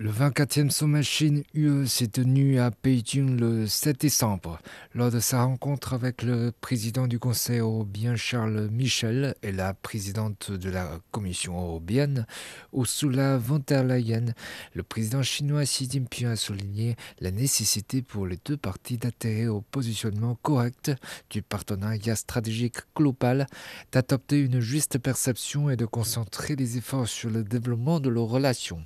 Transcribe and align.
Le 0.00 0.12
24e 0.12 0.70
sommet 0.70 1.02
Chine-UE 1.02 1.88
s'est 1.88 2.06
tenu 2.06 2.60
à 2.60 2.70
Pékin 2.70 3.34
le 3.36 3.66
7 3.66 4.00
décembre. 4.00 4.60
Lors 4.94 5.10
de 5.10 5.18
sa 5.18 5.42
rencontre 5.42 5.92
avec 5.92 6.22
le 6.22 6.52
président 6.60 7.08
du 7.08 7.18
Conseil 7.18 7.58
européen 7.58 8.14
Charles 8.14 8.68
Michel 8.70 9.34
et 9.42 9.50
la 9.50 9.74
présidente 9.74 10.52
de 10.52 10.70
la 10.70 11.00
Commission 11.10 11.60
européenne 11.60 12.26
Ursula 12.72 13.38
von 13.38 13.60
der 13.66 13.82
Leyen, 13.82 14.26
le 14.72 14.84
président 14.84 15.24
chinois 15.24 15.64
Xi 15.64 15.90
Jinping 15.90 16.28
a 16.28 16.36
souligné 16.36 16.94
la 17.18 17.32
nécessité 17.32 18.00
pour 18.00 18.28
les 18.28 18.38
deux 18.44 18.56
parties 18.56 18.98
d'atterrir 18.98 19.56
au 19.56 19.62
positionnement 19.62 20.38
correct 20.42 20.92
du 21.28 21.42
partenariat 21.42 22.14
stratégique 22.14 22.76
global, 22.94 23.48
d'adopter 23.90 24.38
une 24.38 24.60
juste 24.60 24.98
perception 24.98 25.70
et 25.70 25.76
de 25.76 25.86
concentrer 25.86 26.54
les 26.54 26.76
efforts 26.76 27.08
sur 27.08 27.30
le 27.30 27.42
développement 27.42 27.98
de 27.98 28.10
leurs 28.10 28.28
relations. 28.28 28.84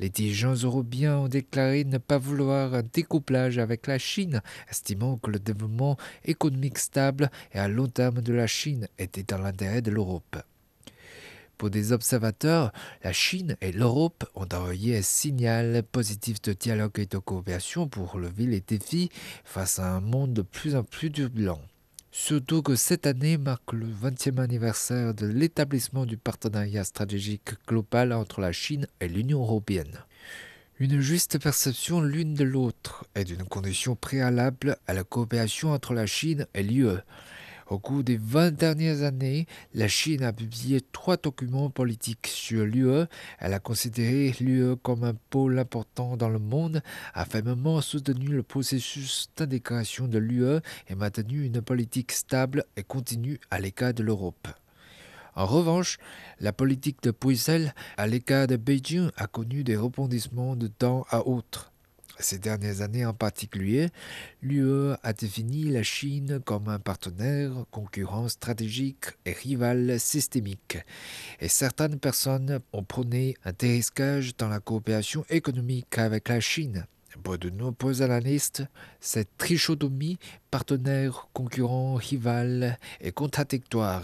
Les 0.00 0.08
dirigeants 0.08 0.54
européens 0.54 1.18
ont 1.18 1.28
déclaré 1.28 1.84
ne 1.84 1.98
pas 1.98 2.18
vouloir 2.18 2.74
un 2.74 2.82
découplage 2.82 3.58
avec 3.58 3.86
la 3.86 3.98
Chine, 3.98 4.42
estimant 4.68 5.18
que 5.18 5.30
le 5.30 5.38
développement 5.38 5.96
économique 6.24 6.78
stable 6.78 7.30
et 7.52 7.58
à 7.58 7.68
long 7.68 7.86
terme 7.86 8.20
de 8.20 8.32
la 8.32 8.46
Chine 8.46 8.88
était 8.98 9.22
dans 9.22 9.38
l'intérêt 9.38 9.82
de 9.82 9.92
l'Europe. 9.92 10.36
Pour 11.56 11.70
des 11.70 11.92
observateurs, 11.92 12.72
la 13.04 13.12
Chine 13.12 13.56
et 13.60 13.70
l'Europe 13.70 14.24
ont 14.34 14.48
envoyé 14.52 14.98
un 14.98 15.02
signal 15.02 15.84
positif 15.84 16.42
de 16.42 16.52
dialogue 16.52 16.98
et 16.98 17.06
de 17.06 17.18
coopération 17.18 17.88
pour 17.88 18.10
relever 18.10 18.46
les 18.46 18.60
défis 18.60 19.10
face 19.44 19.78
à 19.78 19.92
un 19.92 20.00
monde 20.00 20.32
de 20.32 20.42
plus 20.42 20.74
en 20.74 20.82
plus 20.82 21.12
turbulent. 21.12 21.60
Surtout 22.16 22.62
que 22.62 22.76
cette 22.76 23.08
année 23.08 23.38
marque 23.38 23.72
le 23.72 23.88
20e 23.88 24.38
anniversaire 24.38 25.14
de 25.14 25.26
l'établissement 25.26 26.06
du 26.06 26.16
partenariat 26.16 26.84
stratégique 26.84 27.54
global 27.66 28.12
entre 28.12 28.40
la 28.40 28.52
Chine 28.52 28.86
et 29.00 29.08
l'Union 29.08 29.40
européenne. 29.40 29.98
Une 30.78 31.00
juste 31.00 31.42
perception 31.42 32.00
l'une 32.00 32.34
de 32.34 32.44
l'autre 32.44 33.04
est 33.16 33.28
une 33.28 33.42
condition 33.42 33.96
préalable 33.96 34.76
à 34.86 34.94
la 34.94 35.02
coopération 35.02 35.72
entre 35.72 35.92
la 35.92 36.06
Chine 36.06 36.46
et 36.54 36.62
l'UE. 36.62 37.00
Au 37.68 37.78
cours 37.78 38.04
des 38.04 38.18
20 38.18 38.50
dernières 38.50 39.02
années, 39.02 39.46
la 39.72 39.88
Chine 39.88 40.22
a 40.22 40.32
publié 40.32 40.82
trois 40.92 41.16
documents 41.16 41.70
politiques 41.70 42.26
sur 42.26 42.66
l'UE. 42.66 43.06
Elle 43.38 43.54
a 43.54 43.58
considéré 43.58 44.34
l'UE 44.38 44.76
comme 44.76 45.04
un 45.04 45.14
pôle 45.30 45.58
important 45.58 46.16
dans 46.16 46.28
le 46.28 46.38
monde, 46.38 46.82
a 47.14 47.24
fermement 47.24 47.80
soutenu 47.80 48.28
le 48.28 48.42
processus 48.42 49.28
d'intégration 49.36 50.08
de 50.08 50.18
l'UE 50.18 50.60
et 50.88 50.94
maintenu 50.94 51.44
une 51.44 51.62
politique 51.62 52.12
stable 52.12 52.64
et 52.76 52.82
continue 52.82 53.40
à 53.50 53.60
l'écart 53.60 53.94
de 53.94 54.02
l'Europe. 54.02 54.48
En 55.36 55.46
revanche, 55.46 55.98
la 56.40 56.52
politique 56.52 57.02
de 57.02 57.10
Bruxelles 57.10 57.74
à 57.96 58.06
l'écart 58.06 58.46
de 58.46 58.56
Beijing 58.56 59.10
a 59.16 59.26
connu 59.26 59.64
des 59.64 59.76
rebondissements 59.76 60.54
de 60.54 60.68
temps 60.68 61.06
à 61.10 61.26
autre. 61.26 61.73
Ces 62.20 62.38
dernières 62.38 62.80
années 62.80 63.04
en 63.04 63.12
particulier, 63.12 63.88
l'UE 64.40 64.92
a 65.02 65.12
défini 65.12 65.64
la 65.64 65.82
Chine 65.82 66.40
comme 66.44 66.68
un 66.68 66.78
partenaire, 66.78 67.52
concurrent 67.70 68.28
stratégique 68.28 69.06
et 69.24 69.32
rival 69.32 69.98
systémique. 69.98 70.78
Et 71.40 71.48
certaines 71.48 71.98
personnes 71.98 72.60
ont 72.72 72.84
prôné 72.84 73.36
un 73.44 73.52
dérisquage 73.52 74.36
dans 74.36 74.48
la 74.48 74.60
coopération 74.60 75.24
économique 75.28 75.98
avec 75.98 76.28
la 76.28 76.40
Chine. 76.40 76.86
Pour 77.22 77.38
de 77.38 77.50
nombreux 77.50 78.02
analystes, 78.02 78.64
cette 79.00 79.36
trichotomie 79.38 80.18
partenaire, 80.50 81.28
concurrent, 81.32 81.94
rival 81.94 82.78
est 83.00 83.12
contradictoire 83.12 84.02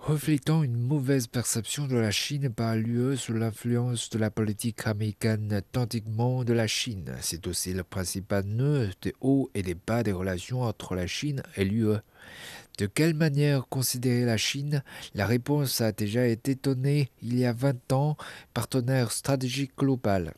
reflétant 0.00 0.62
une 0.62 0.78
mauvaise 0.78 1.26
perception 1.26 1.86
de 1.86 1.96
la 1.96 2.10
Chine 2.10 2.48
par 2.48 2.74
l'UE 2.74 3.16
sous 3.16 3.34
l'influence 3.34 4.08
de 4.10 4.18
la 4.18 4.30
politique 4.30 4.86
américaine 4.86 5.60
tantiquement 5.72 6.42
de 6.42 6.54
la 6.54 6.66
Chine. 6.66 7.14
C'est 7.20 7.46
aussi 7.46 7.74
le 7.74 7.84
principal 7.84 8.44
nœud 8.44 8.90
des 9.02 9.14
hauts 9.20 9.50
et 9.54 9.62
des 9.62 9.74
bas 9.74 10.02
des 10.02 10.12
relations 10.12 10.62
entre 10.62 10.94
la 10.94 11.06
Chine 11.06 11.42
et 11.56 11.64
l'UE. 11.64 11.98
De 12.78 12.86
quelle 12.86 13.14
manière 13.14 13.68
considérer 13.68 14.24
la 14.24 14.38
Chine? 14.38 14.82
La 15.14 15.26
réponse 15.26 15.82
a 15.82 15.92
déjà 15.92 16.26
été 16.26 16.54
donnée 16.54 17.10
il 17.22 17.38
y 17.38 17.44
a 17.44 17.52
20 17.52 17.92
ans, 17.92 18.16
partenaire 18.54 19.12
stratégique 19.12 19.76
global. 19.76 20.32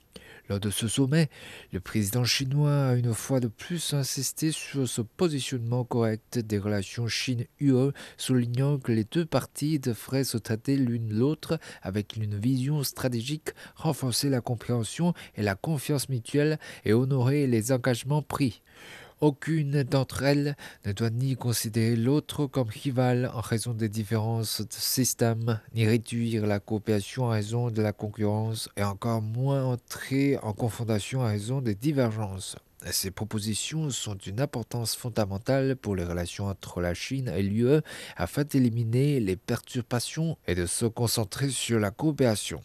Lors 0.49 0.59
de 0.59 0.71
ce 0.71 0.89
sommet, 0.89 1.31
le 1.73 1.79
président 1.79 2.25
chinois 2.25 2.89
a 2.89 2.95
une 2.95 3.15
fois 3.15 3.39
de 3.39 3.47
plus 3.47 3.95
insisté 3.95 4.51
sur 4.51 4.89
ce 4.89 5.01
positionnement 5.01 5.85
correct 5.85 6.39
des 6.39 6.59
relations 6.59 7.07
Chine-UE, 7.07 7.93
soulignant 8.17 8.79
que 8.79 8.91
les 8.91 9.05
deux 9.05 9.25
parties 9.25 9.79
devraient 9.79 10.25
se 10.25 10.39
traiter 10.39 10.77
l'une 10.77 11.17
l'autre 11.17 11.59
avec 11.81 12.17
une 12.17 12.37
vision 12.37 12.83
stratégique, 12.83 13.51
renforcer 13.77 14.31
la 14.31 14.41
compréhension 14.41 15.15
et 15.37 15.43
la 15.43 15.55
confiance 15.55 16.09
mutuelle 16.09 16.59
et 16.85 16.93
honorer 16.93 17.47
les 17.47 17.71
engagements 17.71 18.23
pris. 18.23 18.63
Aucune 19.23 19.85
d'entre 19.85 20.25
elles 20.25 20.57
ne 20.85 20.91
doit 20.91 21.11
ni 21.11 21.37
considérer 21.37 21.95
l'autre 21.95 22.47
comme 22.47 22.69
rival 22.69 23.31
en 23.33 23.41
raison 23.41 23.73
des 23.73 23.89
différences 23.89 24.63
de 24.63 24.73
système, 24.73 25.61
ni 25.77 25.87
réduire 25.87 26.45
la 26.45 26.59
coopération 26.59 27.27
en 27.27 27.29
raison 27.29 27.71
de 27.71 27.81
la 27.81 27.93
concurrence, 27.93 28.69
et 28.77 28.83
encore 28.83 29.23
moins 29.23 29.63
entrer 29.65 30.39
en 30.39 30.53
confrontation 30.53 31.21
en 31.21 31.27
raison 31.27 31.61
des 31.61 31.77
divergences. 31.77 32.57
Ces 32.91 33.13
propositions 33.13 33.91
sont 33.91 34.17
d'une 34.17 34.41
importance 34.41 34.97
fondamentale 34.97 35.77
pour 35.77 35.95
les 35.95 36.03
relations 36.03 36.47
entre 36.47 36.81
la 36.81 36.93
Chine 36.93 37.33
et 37.33 37.45
l'UE 37.45 37.81
afin 38.17 38.43
d'éliminer 38.43 39.21
les 39.21 39.37
perturbations 39.37 40.37
et 40.49 40.57
de 40.57 40.67
se 40.67 40.87
concentrer 40.87 41.51
sur 41.51 41.79
la 41.79 41.93
coopération. 41.93 42.61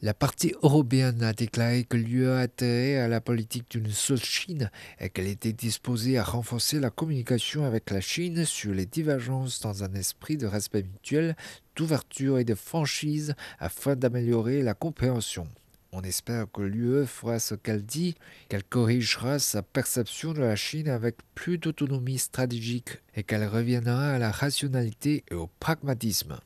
La 0.00 0.14
partie 0.14 0.54
européenne 0.62 1.24
a 1.24 1.32
déclaré 1.32 1.82
que 1.82 1.96
l'UE 1.96 2.28
a 2.28 2.46
à 2.46 3.08
la 3.08 3.20
politique 3.20 3.68
d'une 3.68 3.90
seule 3.90 4.22
Chine 4.22 4.70
et 5.00 5.08
qu'elle 5.10 5.26
était 5.26 5.52
disposée 5.52 6.18
à 6.18 6.22
renforcer 6.22 6.78
la 6.78 6.90
communication 6.90 7.64
avec 7.64 7.90
la 7.90 8.00
Chine 8.00 8.44
sur 8.44 8.72
les 8.72 8.86
divergences 8.86 9.60
dans 9.60 9.82
un 9.82 9.92
esprit 9.94 10.36
de 10.36 10.46
respect 10.46 10.84
mutuel, 10.84 11.34
d'ouverture 11.74 12.38
et 12.38 12.44
de 12.44 12.54
franchise 12.54 13.34
afin 13.58 13.96
d'améliorer 13.96 14.62
la 14.62 14.74
compréhension. 14.74 15.48
On 15.90 16.02
espère 16.02 16.46
que 16.52 16.62
l'UE 16.62 17.04
fera 17.04 17.40
ce 17.40 17.56
qu'elle 17.56 17.84
dit, 17.84 18.14
qu'elle 18.48 18.62
corrigera 18.62 19.40
sa 19.40 19.62
perception 19.62 20.32
de 20.32 20.42
la 20.42 20.54
Chine 20.54 20.88
avec 20.88 21.16
plus 21.34 21.58
d'autonomie 21.58 22.18
stratégique 22.18 22.98
et 23.16 23.24
qu'elle 23.24 23.48
reviendra 23.48 24.12
à 24.12 24.18
la 24.18 24.30
rationalité 24.30 25.24
et 25.28 25.34
au 25.34 25.48
pragmatisme. 25.58 26.38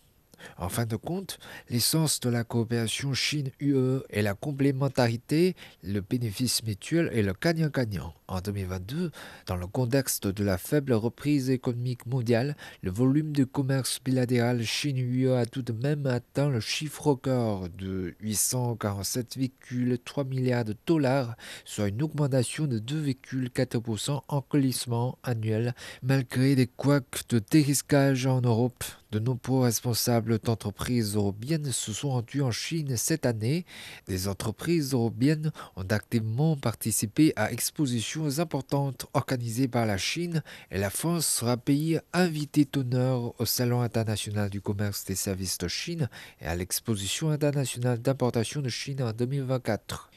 En 0.57 0.69
fin 0.69 0.87
de 0.87 0.97
compte, 0.97 1.39
l'essence 1.71 2.19
de 2.21 2.31
la 2.31 2.45
coopération 2.45 3.15
Chine-UE 3.15 4.03
est 4.11 4.23
la 4.23 4.35
complémentarité, 4.35 5.55
le 5.83 6.01
bénéfice 6.01 6.63
mutuel 6.65 7.11
et 7.13 7.23
le 7.23 7.35
gagnant-gagnant. 7.41 8.15
En 8.29 8.41
2022, 8.41 9.11
dans 9.47 9.57
le 9.57 9.67
contexte 9.67 10.27
de 10.27 10.45
la 10.45 10.59
faible 10.59 10.93
reprise 10.95 11.51
économique 11.51 12.07
mondiale, 12.07 12.57
le 12.83 12.91
volume 12.91 13.33
du 13.33 13.47
commerce 13.47 14.01
bilatéral 14.03 14.63
Chine-UE 14.63 15.33
a 15.33 15.47
tout 15.47 15.63
de 15.63 15.73
même 15.73 16.07
atteint 16.07 16.49
le 16.49 16.61
chiffre 16.61 17.09
record 17.09 17.69
de 17.71 18.15
847,3 18.23 20.27
milliards 20.27 20.65
de 20.65 20.77
dollars, 20.87 21.37
soit 21.65 21.89
une 21.89 22.03
augmentation 22.03 22.67
de 22.67 22.79
2,4% 22.79 24.23
en 24.27 24.45
glissement 24.51 25.19
annuel, 25.23 25.75
malgré 26.03 26.55
des 26.55 26.67
couacs 26.67 27.29
de 27.29 27.39
dérisquage 27.39 28.27
en 28.27 28.41
Europe. 28.41 28.85
De 29.13 29.19
nombreux 29.19 29.65
responsables 29.65 30.39
d'entreprises 30.39 31.17
européennes 31.17 31.71
se 31.71 31.93
sont 31.93 32.13
rendus 32.13 32.41
en 32.41 32.51
Chine 32.51 32.97
cette 32.97 33.27
année. 33.27 33.67
Des 34.09 34.27
entreprises 34.27 34.95
européennes 34.95 35.53
ont 35.77 35.87
activement 35.91 36.57
participé 36.57 37.35
à 37.37 37.53
expositions 37.53 38.39
importantes 38.39 39.05
organisées 39.13 39.69
par 39.69 39.85
la 39.85 39.99
Chine 39.99 40.43
et 40.71 40.79
la 40.79 40.89
France 40.89 41.27
sera 41.27 41.59
pays 41.59 42.01
invité 42.15 42.65
d'honneur 42.65 43.39
au 43.39 43.45
Salon 43.45 43.83
international 43.83 44.49
du 44.49 44.63
commerce 44.63 45.05
des 45.05 45.15
services 45.15 45.59
de 45.59 45.69
Chine 45.69 46.09
et 46.41 46.47
à 46.47 46.57
l'exposition 46.57 47.29
internationale 47.29 48.01
d'importation 48.01 48.63
de 48.63 48.71
Chine 48.71 49.03
en 49.03 49.13
2024. 49.13 50.12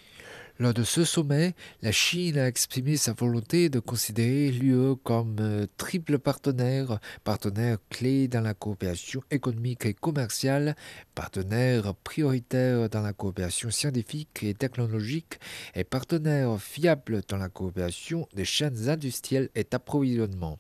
Lors 0.58 0.74
de 0.74 0.84
ce 0.84 1.04
sommet, 1.04 1.54
la 1.82 1.92
Chine 1.92 2.38
a 2.38 2.48
exprimé 2.48 2.96
sa 2.96 3.12
volonté 3.12 3.68
de 3.68 3.80
considérer 3.80 4.52
l'UE 4.52 4.96
comme 5.04 5.36
euh, 5.42 5.68
triple 5.76 6.18
partenaire, 6.18 7.00
partenaire 7.26 7.78
clé 7.90 8.30
dans 8.30 8.40
la 8.40 8.54
coopération 8.54 9.22
économique 9.32 9.86
et 9.86 9.94
commerciale, 9.94 10.78
partenaire 11.14 11.94
prioritaire 11.94 12.88
dans 12.90 13.02
la 13.02 13.12
coopération 13.12 13.70
scientifique 13.70 14.44
et 14.44 14.54
technologique 14.54 15.40
et 15.74 15.84
partenaire 15.84 16.58
fiable 16.58 17.22
dans 17.28 17.38
la 17.38 17.50
coopération 17.50 18.26
des 18.34 18.46
chaînes 18.46 18.88
industrielles 18.88 19.50
et 19.56 19.66
d'approvisionnement. 19.70 20.58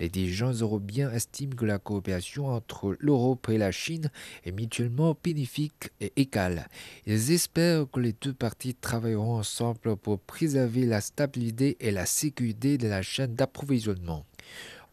Les 0.00 0.08
dirigeants 0.08 0.52
européens 0.52 1.12
estiment 1.12 1.54
que 1.54 1.66
la 1.66 1.78
coopération 1.78 2.46
entre 2.48 2.96
l'Europe 2.98 3.50
et 3.50 3.58
la 3.58 3.72
Chine 3.72 4.10
est 4.44 4.52
mutuellement 4.52 5.14
bénéfique 5.22 5.90
et 6.00 6.14
égale. 6.16 6.66
Ils 7.04 7.30
espèrent 7.30 7.90
que 7.90 8.00
les 8.00 8.14
deux 8.14 8.32
parties 8.32 8.74
travailleront 8.74 9.33
ensemble 9.34 9.96
pour 9.96 10.18
préserver 10.18 10.86
la 10.86 11.00
stabilité 11.00 11.76
et 11.80 11.90
la 11.90 12.06
sécurité 12.06 12.78
de 12.78 12.88
la 12.88 13.02
chaîne 13.02 13.34
d'approvisionnement. 13.34 14.24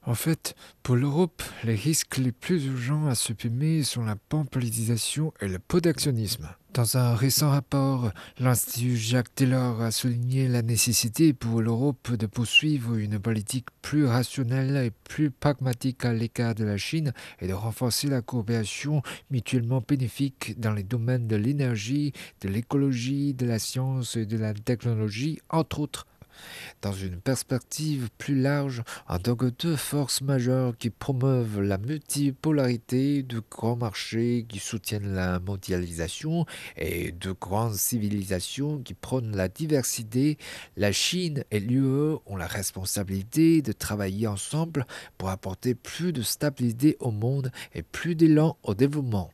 En 0.04 0.16
fait, 0.16 0.56
pour 0.82 0.96
l'Europe, 0.96 1.44
les 1.64 1.76
risques 1.76 2.18
les 2.18 2.32
plus 2.32 2.66
urgents 2.66 3.08
à 3.08 3.16
supprimer 3.16 3.84
sont 3.84 4.04
la 4.04 4.16
pampolisation 4.16 5.32
et 5.42 5.48
le 5.48 5.60
protectionnisme. 5.60 6.50
Dans 6.74 6.96
un 6.96 7.16
récent 7.16 7.50
rapport, 7.50 8.12
l'Institut 8.40 8.96
Jacques 8.96 9.36
Taylor 9.36 9.82
a 9.82 9.92
souligné 9.92 10.48
la 10.48 10.62
nécessité 10.62 11.34
pour 11.34 11.62
l'Europe 11.62 12.14
de 12.14 12.26
poursuivre 12.28 12.96
une 12.96 13.20
politique 13.20 13.68
plus 13.82 14.06
rationnelle 14.06 14.78
et 14.78 14.92
plus 14.92 15.32
pragmatique 15.32 16.06
à 16.06 16.14
l'écart 16.14 16.56
de 16.56 16.64
la 16.64 16.78
Chine 16.78 17.12
et 17.42 17.50
de 17.50 17.54
renforcer 17.54 18.08
la 18.08 18.22
coopération 18.22 19.02
mutuellement 19.32 19.84
bénéfique 19.86 20.58
dans 20.62 20.72
les 20.72 20.84
domaines 20.84 21.28
de 21.28 21.36
l'énergie, 21.36 22.14
de 22.40 22.48
l'écologie, 22.48 23.34
de 23.34 23.46
la 23.46 23.60
science 23.60 24.16
et 24.16 24.26
de 24.26 24.38
la 24.38 24.54
technologie, 24.54 25.42
entre 25.50 25.82
autres 25.82 26.08
dans 26.81 26.94
une 26.94 27.19
perspective 27.19 28.10
plus 28.18 28.39
large 28.39 28.83
en 29.07 29.19
tant 29.19 29.36
que 29.36 29.48
deux 29.48 29.75
forces 29.75 30.22
majeures 30.22 30.78
qui 30.78 30.89
promeuvent 30.89 31.62
la 31.62 31.78
multipolarité 31.78 33.24
de 33.24 33.42
grands 33.50 33.75
marchés 33.75 34.45
qui 34.48 34.60
soutiennent 34.60 35.13
la 35.13 35.39
mondialisation 35.39 36.45
et 36.78 37.12
de 37.12 37.31
grandes 37.31 37.75
civilisations 37.75 38.80
qui 38.80 38.94
prônent 38.94 39.36
la 39.36 39.48
diversité, 39.48 40.38
la 40.78 40.92
Chine 40.92 41.44
et 41.51 41.60
l'UE 41.60 42.18
ont 42.25 42.36
la 42.38 42.48
responsabilité 42.48 43.62
de 43.62 43.72
travailler 43.72 44.27
ensemble 44.27 44.86
pour 45.18 45.30
apporter 45.30 45.75
plus 45.75 46.13
de 46.13 46.22
stabilité 46.22 46.98
au 47.00 47.12
monde 47.12 47.51
et 47.74 47.84
plus 47.84 48.16
d'élan 48.16 48.57
au 48.63 48.74
développement. 48.74 49.31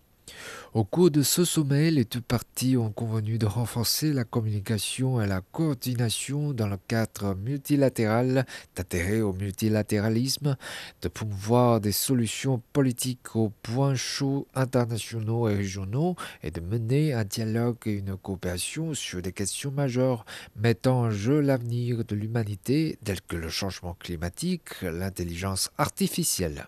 Au 0.74 0.84
cours 0.84 1.12
de 1.12 1.24
ce 1.24 1.46
sommet, 1.46 1.92
les 1.92 2.06
deux 2.06 2.22
parties 2.22 2.78
ont 2.78 2.92
convenu 2.92 3.38
de 3.38 3.46
renforcer 3.46 4.14
la 4.14 4.24
communication 4.24 5.22
et 5.22 5.28
la 5.28 5.42
coordination 5.42 6.54
dans 6.54 6.68
le 6.68 6.78
cadre 6.88 7.36
multilatéral, 7.36 8.46
d'intérêt 8.76 9.22
au 9.22 9.34
multilatéralisme, 9.34 10.56
de 11.02 11.08
promouvoir 11.08 11.82
des 11.82 11.92
solutions 11.92 12.62
politiques 12.74 13.36
aux 13.36 13.52
points 13.64 13.96
chauds 13.96 14.48
internationaux 14.56 15.50
et 15.50 15.56
régionaux 15.56 16.16
et 16.44 16.52
de 16.52 16.62
mener 16.62 17.14
un 17.14 17.24
dialogue 17.24 17.78
et 17.86 17.94
une 17.94 18.16
coopération 18.18 18.94
sur 18.94 19.22
des 19.22 19.32
questions 19.32 19.72
majeures 19.72 20.26
mettant 20.56 21.02
en 21.02 21.12
jeu 21.12 21.40
l'avenir 21.40 22.04
de 22.06 22.16
l'humanité 22.16 22.98
telles 23.04 23.22
que 23.22 23.36
le 23.36 23.50
changement 23.50 23.96
climatique, 24.00 24.82
l'intelligence 24.82 25.72
artificielle. 25.78 26.68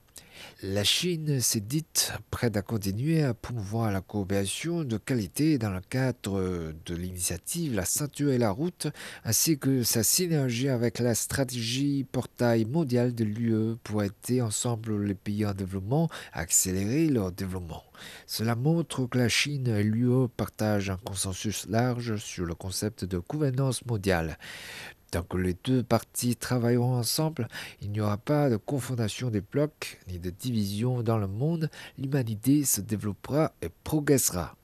La 0.62 0.84
Chine 0.84 1.40
s'est 1.40 1.60
dite 1.60 2.14
prête 2.32 2.58
à 2.58 2.62
continuer 2.62 3.24
à 3.24 3.34
promouvoir 3.34 3.92
la 3.92 4.02
coopération 4.02 4.84
de 4.84 4.98
qualité 4.98 5.58
dans 5.58 5.72
le 5.72 5.82
cadre 5.82 6.74
de 6.86 6.96
l'initiative 6.96 7.76
La 7.76 7.86
ceinture 7.86 8.32
et 8.32 8.38
la 8.38 8.52
route, 8.52 8.88
ainsi 9.24 9.58
que 9.58 9.84
sa 9.84 10.04
synergie 10.04 10.70
avec 10.70 11.00
la 11.00 11.16
stratégie 11.16 12.06
portail 12.12 12.66
mondial 12.66 13.14
de 13.14 13.24
l'UE 13.24 13.76
pour 13.84 14.04
aider 14.04 14.42
ensemble 14.42 15.04
les 15.04 15.16
pays 15.16 15.46
en 15.46 15.54
développement 15.54 16.10
à 16.34 16.42
accélérer 16.42 17.08
leur 17.08 17.32
développement. 17.32 17.84
Cela 18.28 18.56
montre 18.56 19.06
que 19.06 19.18
la 19.18 19.30
Chine 19.30 19.68
et 19.68 19.84
l'UE 19.84 20.28
partagent 20.36 20.90
un 20.90 20.98
consensus 20.98 21.68
large 21.68 22.18
sur 22.18 22.46
le 22.46 22.56
concept 22.56 23.06
de 23.06 23.18
gouvernance 23.18 23.86
mondiale. 23.86 24.38
Tant 25.12 25.24
que 25.24 25.38
les 25.38 25.56
deux 25.64 25.82
parties 25.82 26.36
travailleront 26.36 26.96
ensemble, 26.96 27.48
il 27.82 27.90
n'y 27.90 28.00
aura 28.00 28.18
pas 28.18 28.50
de 28.50 28.58
confondation 28.58 29.32
des 29.32 29.42
blocs 29.42 30.00
ni 30.08 30.20
de 30.20 30.30
division 30.30 31.02
dans 31.02 31.18
le 31.18 31.28
monde, 31.28 31.70
l'humanité 31.98 32.64
se 32.64 32.82
développera 32.82 33.54
et 33.64 33.70
progressera. 33.84 34.56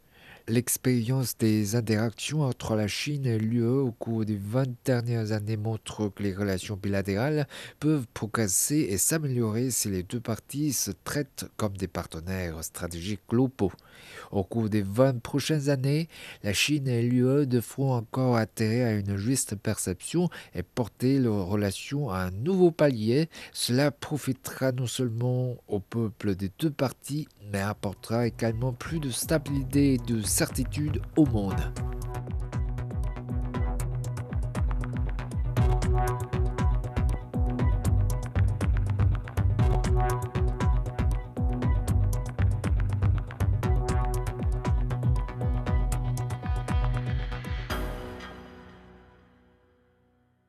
L'expérience 0.48 1.40
des 1.40 1.76
interactions 1.76 2.44
entre 2.44 2.76
la 2.76 2.88
Chine 2.88 3.26
et 3.26 3.40
l'UE 3.40 3.66
au 3.66 3.92
cours 3.92 4.26
des 4.26 4.38
20 4.38 4.68
dernières 4.86 5.32
années 5.32 5.58
montre 5.58 6.10
que 6.10 6.22
les 6.22 6.36
relations 6.36 6.76
bilatérales 6.76 7.48
peuvent 7.80 8.06
progresser 8.14 8.86
et 8.92 9.00
s'améliorer 9.00 9.72
si 9.72 9.90
les 9.90 10.04
deux 10.04 10.20
parties 10.20 10.72
se 10.72 10.92
traitent 11.04 11.46
comme 11.58 11.76
des 11.78 11.88
partenaires 11.88 12.64
stratégiques 12.64 13.28
globaux. 13.28 13.72
Au 14.32 14.44
cours 14.44 14.70
des 14.70 14.84
20 14.84 15.20
prochaines 15.20 15.70
années, 15.70 16.10
la 16.44 16.54
Chine 16.54 16.88
et 16.88 17.02
l'UE 17.02 17.48
devront 17.48 17.94
encore 17.94 18.36
atterrir 18.36 18.86
à 18.86 18.92
une 18.92 19.18
juste 19.18 19.56
perception 19.56 20.30
et 20.54 20.62
porter 20.62 21.18
leurs 21.18 21.48
relations 21.48 22.12
à 22.12 22.20
un 22.20 22.32
nouveau 22.32 22.70
palier. 22.70 23.30
Cela 23.52 23.90
profitera 23.90 24.72
non 24.74 24.86
seulement 24.86 25.58
au 25.68 25.80
peuple 25.80 26.36
des 26.36 26.52
deux 26.60 26.70
parties, 26.70 27.28
mais 27.52 27.62
apportera 27.62 28.28
également 28.28 28.74
plus 28.74 29.00
de 29.00 29.10
stabilité 29.10 29.96
et 29.96 29.98
de 29.98 30.22
certitude 30.36 31.02
au 31.16 31.26
monde. 31.26 31.95